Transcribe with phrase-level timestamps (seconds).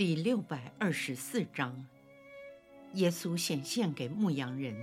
[0.00, 1.86] 第六百二十四章，
[2.94, 4.74] 耶稣显现给牧羊人。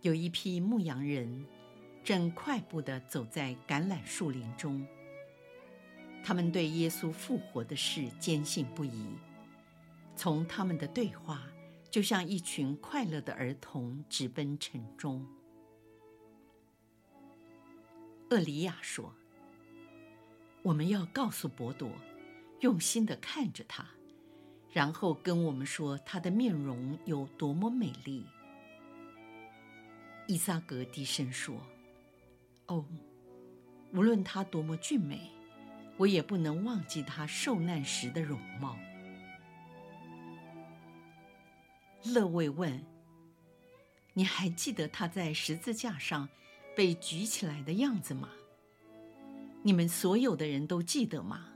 [0.00, 1.46] 有一批牧羊人
[2.02, 4.84] 正快步地走在橄榄树林中，
[6.24, 9.06] 他们对耶稣复活的事坚信不疑。
[10.16, 11.44] 从他们的对话，
[11.88, 15.24] 就像一群快乐的儿童直奔城中。
[18.30, 19.14] 厄里亚说。
[20.66, 21.88] 我们要告诉伯多，
[22.58, 23.86] 用心的看着他，
[24.72, 28.26] 然后跟我们说他的面容有多么美丽。
[30.26, 31.54] 伊撒格低声说
[32.66, 32.84] ：“哦，
[33.92, 35.30] 无论他多么俊美，
[35.98, 38.76] 我也不能忘记他受难时的容貌。”
[42.02, 42.84] 勒维问
[44.14, 46.28] ：“你还记得他在十字架上
[46.74, 48.30] 被举起来的样子吗？”
[49.66, 51.48] 你们所有的人都记得吗？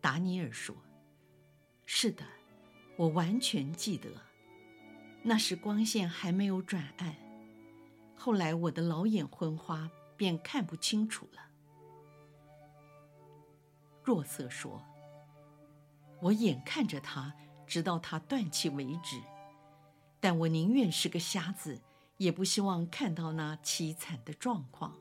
[0.00, 0.74] 达尼尔说
[1.84, 2.24] ：“是的，
[2.96, 4.08] 我完全记得。
[5.22, 7.14] 那时光线还没有转暗，
[8.16, 11.42] 后来我的老眼昏花，便看不清楚了。”
[14.02, 14.82] 若瑟说
[16.22, 17.34] ：“我眼看着他，
[17.66, 19.20] 直到他断气为止，
[20.20, 21.82] 但我宁愿是个瞎子，
[22.16, 24.96] 也不希望看到那凄惨的状况。”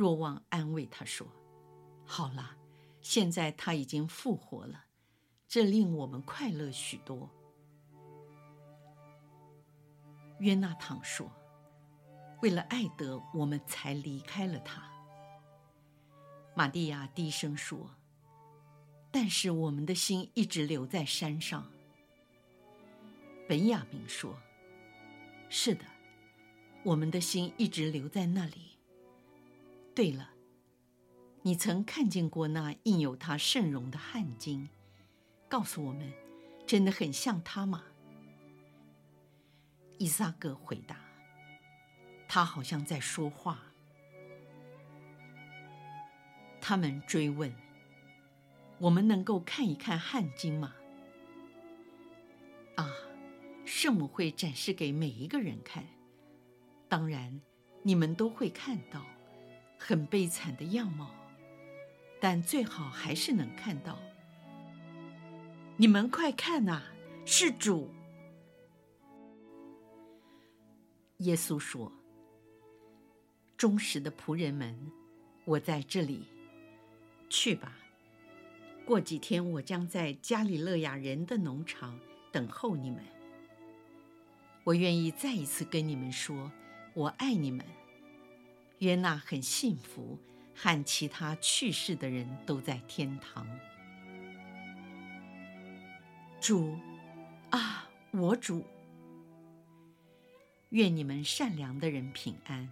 [0.00, 1.26] 若望安慰他说
[2.06, 2.56] ：“好了，
[3.02, 4.86] 现在他已经复活了，
[5.46, 7.28] 这令我们快乐许多。”
[10.40, 11.30] 约纳堂说
[12.40, 14.90] ：“为了爱德，我们才离开了他。”
[16.56, 17.94] 玛蒂亚低声说
[19.12, 21.70] ：“但是我们的心一直留在山上。”
[23.46, 24.34] 本雅明说
[25.50, 25.84] ：“是的，
[26.84, 28.78] 我们的心一直留在那里。”
[29.94, 30.30] 对了，
[31.42, 34.68] 你曾看见过那印有他圣容的汗巾？
[35.48, 36.12] 告诉我们，
[36.66, 37.84] 真的很像他吗？
[39.98, 40.96] 伊萨格回答
[42.28, 43.60] ：“他好像在说话。”
[46.62, 47.52] 他们追问
[48.78, 50.74] ：“我们能够看一看汗巾吗？”
[52.76, 52.90] 啊，
[53.66, 55.84] 圣母会展示给每一个人看，
[56.88, 57.40] 当然，
[57.82, 59.04] 你们都会看到。
[59.82, 61.10] 很悲惨的样貌，
[62.20, 63.98] 但最好还是能看到。
[65.78, 66.82] 你们快看呐，
[67.24, 67.88] 是主！
[71.16, 71.90] 耶稣说
[73.56, 74.92] ：“忠实的仆人们，
[75.46, 76.26] 我在这里，
[77.30, 77.72] 去吧。
[78.84, 81.98] 过几天我将在加里勒亚人的农场
[82.30, 83.02] 等候你们。
[84.62, 86.52] 我愿意再一次跟你们说，
[86.92, 87.64] 我爱你们。”
[88.80, 90.18] 约纳很幸福，
[90.54, 93.46] 和其他去世的人都在天堂。
[96.40, 96.74] 主，
[97.50, 98.64] 啊，我主，
[100.70, 102.66] 愿你们善良的人平安。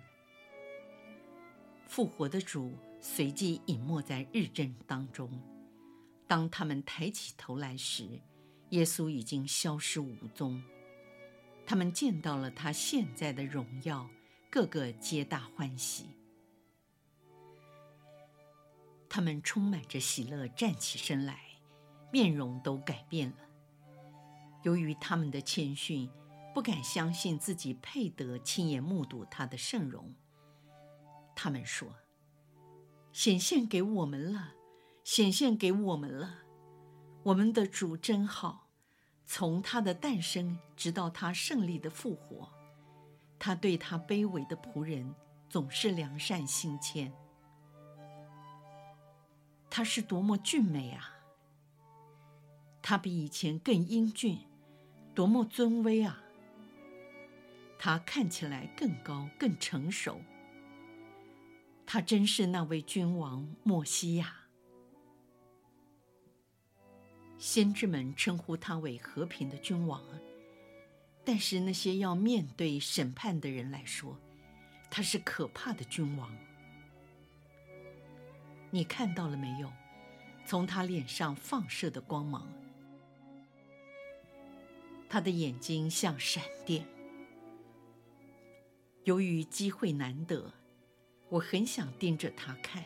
[1.87, 5.31] 复活的主随即隐没在日正当中。
[6.27, 8.21] 当他们抬起头来时，
[8.71, 10.63] 耶稣已经消失无踪。
[11.67, 14.09] 他们见到了他现在的荣耀。
[14.51, 16.07] 个个皆大欢喜，
[19.07, 21.39] 他们充满着喜乐，站起身来，
[22.11, 23.37] 面容都改变了。
[24.63, 26.11] 由于他们的谦逊，
[26.55, 30.15] 不敢相信自己配得亲眼目睹他的圣容。
[31.37, 31.97] 他们说
[33.13, 34.55] ：“显现给我们了，
[35.05, 36.39] 显现给我们了。
[37.25, 38.71] 我们的主真好，
[39.27, 42.51] 从他的诞生直到他胜利的复活。”
[43.39, 45.15] 他对他卑微的仆人
[45.49, 47.13] 总是良善心谦。
[49.71, 51.15] 他是多么俊美啊！
[52.83, 54.41] 他比以前更英俊，
[55.15, 56.23] 多么尊威啊！
[57.79, 60.21] 他看起来更高、更成熟。
[61.87, 64.35] 他真是那位君王莫西亚。
[67.39, 70.03] 先知们称呼他为和平的君王。
[71.29, 74.19] 但是那些要面对审判的人来说，
[74.91, 76.35] 他是可怕的君王。
[78.71, 79.71] 你看到了没有？
[80.47, 82.51] 从他脸上放射的光芒，
[85.07, 86.87] 他的眼睛像闪电。
[89.05, 90.51] 由于机会难得，
[91.29, 92.83] 我很想盯着他看，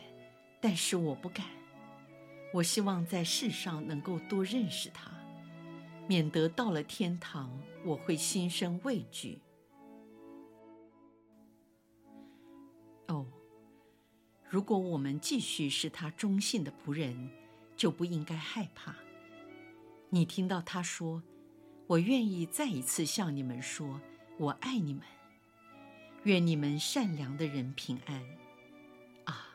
[0.59, 1.45] 但是我不敢。
[2.53, 5.09] 我希望在世上能够多认识他，
[6.13, 9.41] 免得到了天堂我会心生畏惧。
[13.07, 13.25] 哦，
[14.47, 17.31] 如果我们继续是他忠信的仆人，
[17.75, 18.95] 就不应该害怕。
[20.11, 21.23] 你听到他说
[21.89, 23.99] ：“我愿意再一次向你们说，
[24.37, 25.01] 我爱你们。
[26.25, 28.23] 愿你们善良的人平安。”
[29.25, 29.47] 啊，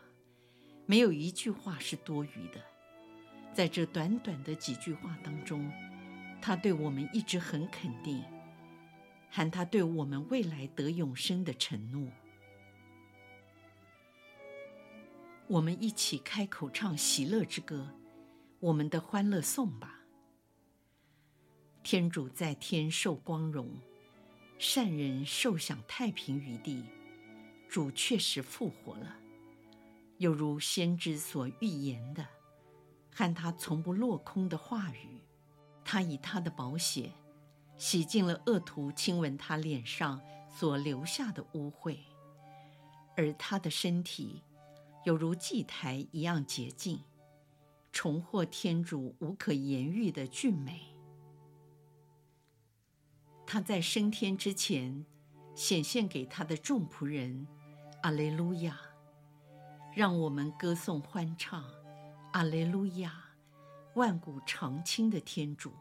[0.87, 2.61] 没有一句话是多余的。
[3.55, 5.71] 在这短短的几句话当中，
[6.41, 8.25] 他对我们一直很肯定，
[9.31, 12.11] 喊他对我们未来得永生的承诺。
[15.47, 17.95] 我们一起开口唱喜乐之歌，
[18.61, 20.01] 我们的欢乐颂吧。
[21.83, 23.79] 天主在天受光荣，
[24.59, 26.85] 善人受享太平余地。
[27.67, 29.17] 主确实复活了，
[30.17, 32.27] 有如先知所预言的。
[33.11, 35.21] 看他从不落空的话语，
[35.91, 37.11] 他以他的宝血
[37.79, 41.97] 洗净了恶徒亲吻他脸上所留下的污秽，
[43.17, 44.43] 而他的身体
[45.07, 47.01] 有如祭台一样洁净，
[47.91, 50.95] 重获天主无可言喻的俊美。
[53.47, 55.07] 他在升天之前
[55.55, 57.47] 显现给他的众仆人，
[58.03, 58.79] 阿肋路亚！
[59.97, 61.65] 让我们歌颂欢唱。
[62.33, 63.28] 阿肋路亚，
[63.99, 65.73] 万古长青的天主，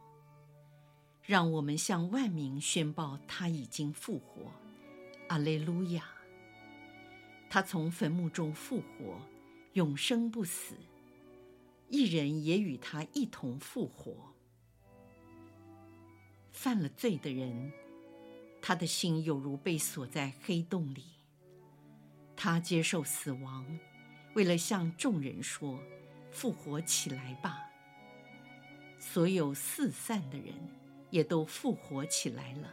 [1.21, 4.51] 让我们向万民宣报他已经复活。
[5.27, 6.03] 阿肋路亚，
[7.47, 9.21] 他从坟墓中复活，
[9.73, 10.73] 永生不死，
[11.89, 14.33] 一人也与他一同复活。
[16.51, 17.71] 犯了罪的人，
[18.59, 21.03] 他的心有如被锁在黑洞里，
[22.35, 23.77] 他接受死亡，
[24.33, 25.79] 为了向众人说。
[26.29, 27.66] 复活起来吧！
[29.09, 30.53] 所有四散的人
[31.11, 32.69] 也都复活起来了。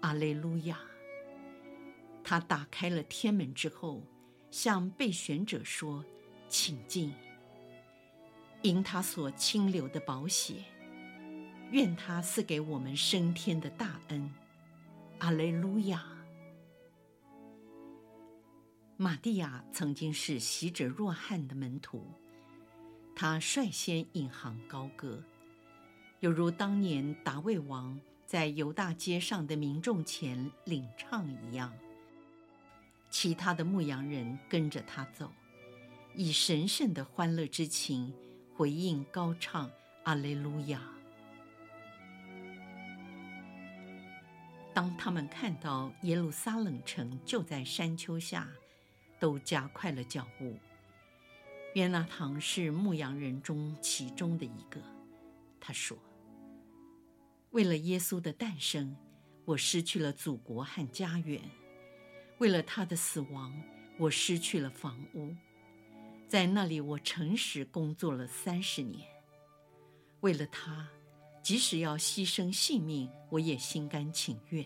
[0.00, 0.80] 阿肋路亚！
[2.24, 4.02] 他打开了天门之后，
[4.50, 6.02] 向被选者说
[6.48, 7.12] ：“请进。”
[8.62, 10.64] 因他所倾流的宝血，
[11.70, 14.32] 愿他赐给我们升天的大恩。
[15.18, 16.02] 阿肋路亚！
[18.96, 22.10] 玛蒂亚曾经是洗者若翰的门徒。
[23.14, 25.22] 他率先引吭高歌，
[26.20, 31.72] 犹如当年达味王在犹大街上的民众前领唱一样。
[33.08, 35.32] 其他的牧羊人跟着他走，
[36.14, 38.12] 以神圣的欢乐之情
[38.54, 39.70] 回应高唱
[40.02, 40.82] 阿肋路亚。
[44.74, 48.48] 当他们看到耶路撒冷城就在山丘下，
[49.18, 50.56] 都加快了脚步。
[51.74, 54.80] 约纳堂是牧羊人中其中的一个，
[55.60, 55.96] 他说
[57.50, 58.96] ：“为了耶稣的诞生，
[59.44, 61.40] 我失去了祖国和家园；
[62.38, 63.52] 为了他的死亡，
[63.98, 65.34] 我失去了房屋。
[66.26, 69.08] 在那里，我诚实工作了三十年。
[70.20, 70.88] 为了他，
[71.42, 74.64] 即使要牺牲性命，我也心甘情愿，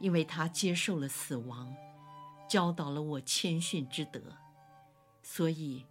[0.00, 1.74] 因为他接受了死亡，
[2.48, 4.20] 教导了我谦逊之德，
[5.22, 5.84] 所以。”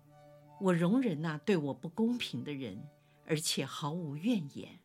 [0.59, 2.83] 我容忍那对我不公平的人，
[3.27, 4.79] 而且毫无怨言。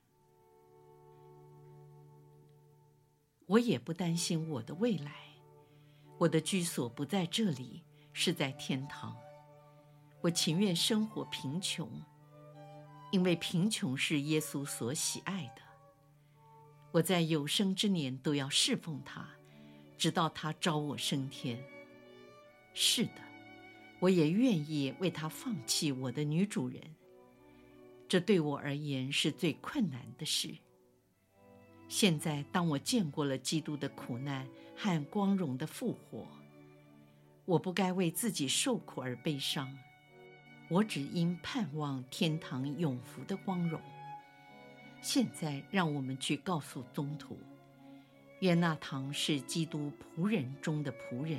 [3.52, 5.12] 我也不担心我的未来。
[6.16, 7.82] 我的居所不在这里，
[8.14, 9.14] 是在天堂。
[10.22, 11.86] 我情愿生活贫穷，
[13.10, 15.60] 因为贫穷是耶稣所喜爱的。
[16.92, 19.28] 我在有生之年都要侍奉他，
[19.98, 21.62] 直到他召我升天。
[22.72, 23.20] 是的。
[24.00, 26.80] 我也愿意为他放弃我的女主人，
[28.08, 30.56] 这对我而言是最困难的事。
[31.94, 36.26] 现在，当我见过了基督的苦难和光荣的复活，
[37.44, 39.70] 我不该为自己受苦而悲伤，
[40.70, 43.78] 我只因盼望天堂永福的光荣。
[45.02, 47.38] 现在，让我们去告诉宗徒，
[48.40, 51.38] 约纳堂是基督仆人中的仆人。